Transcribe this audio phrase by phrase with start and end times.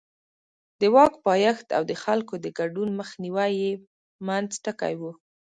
[0.79, 3.71] د واک پایښت او د خلکو د ګډون مخنیوی یې
[4.27, 5.01] منځ ټکی و.